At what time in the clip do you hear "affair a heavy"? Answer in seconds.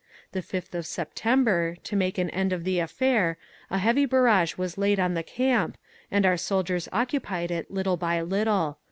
2.79-4.07